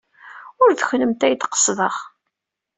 Ur 0.61 0.69
d 0.71 0.79
kennemti 0.87 1.23
ay 1.27 1.33
d-qesdeɣ. 1.35 1.95